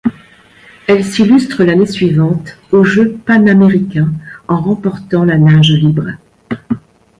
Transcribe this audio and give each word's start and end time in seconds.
Elle 0.87 1.05
s'illustre 1.05 1.63
l'année 1.63 1.85
suivante 1.85 2.57
aux 2.71 2.83
Jeux 2.83 3.19
panaméricains 3.23 4.11
en 4.47 4.59
remportant 4.59 5.25
le 5.25 5.37
nage 5.37 5.69
libre. 5.73 6.13